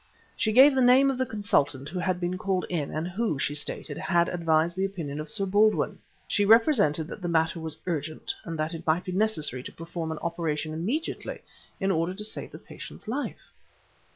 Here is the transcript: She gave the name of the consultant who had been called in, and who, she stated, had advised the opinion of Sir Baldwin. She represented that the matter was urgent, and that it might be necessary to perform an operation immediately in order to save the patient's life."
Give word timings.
She 0.35 0.51
gave 0.51 0.73
the 0.73 0.81
name 0.81 1.11
of 1.11 1.19
the 1.19 1.27
consultant 1.27 1.87
who 1.89 1.99
had 1.99 2.19
been 2.19 2.35
called 2.35 2.65
in, 2.69 2.89
and 2.89 3.07
who, 3.07 3.37
she 3.37 3.53
stated, 3.53 3.99
had 3.99 4.29
advised 4.29 4.75
the 4.75 4.83
opinion 4.83 5.19
of 5.19 5.29
Sir 5.29 5.45
Baldwin. 5.45 5.99
She 6.27 6.43
represented 6.43 7.07
that 7.07 7.21
the 7.21 7.27
matter 7.27 7.59
was 7.59 7.79
urgent, 7.85 8.33
and 8.43 8.57
that 8.57 8.73
it 8.73 8.87
might 8.87 9.03
be 9.05 9.11
necessary 9.11 9.61
to 9.61 9.71
perform 9.71 10.11
an 10.11 10.17
operation 10.23 10.73
immediately 10.73 11.41
in 11.79 11.91
order 11.91 12.15
to 12.15 12.23
save 12.23 12.49
the 12.51 12.57
patient's 12.57 13.07
life." 13.07 13.51